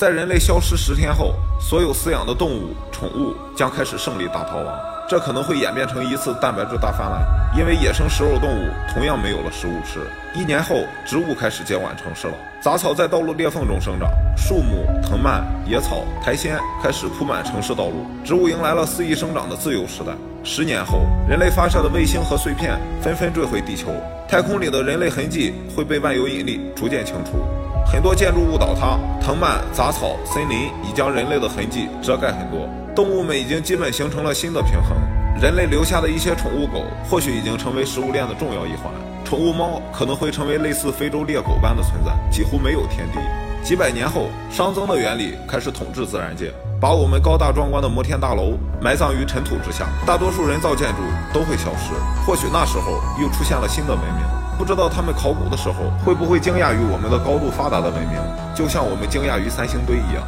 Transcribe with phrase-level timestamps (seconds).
[0.00, 4.74] 在人类消失十天后，所有饲养的动物、宠物将开始胜利大逃亡。
[5.06, 7.22] 这可能会演变成一次蛋白质大泛滥，
[7.54, 10.00] 因为野生食肉动物同样没有了食物吃。
[10.34, 14.08] 一年后，植物开始接管城市了，杂草在道路裂缝中生长，
[14.38, 20.12] 树木、藤蔓、野草、苔藓开始铺满城市道路，植物迎来了肆意生长的自由时代。
[20.42, 23.92] 十年后，人类发射的卫星和碎片纷纷坠回地球，
[24.26, 27.44] 太空里的人类痕迹会被万有引力逐渐清除，
[27.92, 32.68] 很多建筑物倒塌，藤蔓、杂草、森林已将人类的痕迹遮盖很多。
[32.94, 34.96] 动物们已经基本形成了新的平衡，
[35.42, 38.92] 人类留下的一些宠物狗或许已经成为食物链的重要一环，
[39.24, 43.18] 宠物猫可能会成为类似非洲猎狗般的存在，几乎没有天敌。
[43.62, 51.02] 几百年后，熵增的原理开始统治自然界，把我们高大壮观的摩天大楼埋葬于尘土之下，大多数人造建筑
[51.32, 51.92] 都会消失。
[52.26, 54.24] 或许那时候又出现了新的文明，
[54.58, 55.74] 不知道他们考古的时候
[56.04, 58.18] 会不会惊讶于我们的高度发达的文明，
[58.54, 60.24] 就像我们惊讶于三星堆一样。